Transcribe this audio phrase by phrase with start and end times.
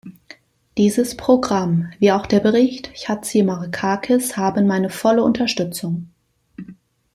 [0.79, 6.09] Dieses Programm wie auch der Bericht Chatzimarkakis haben meine volle Unterstützung.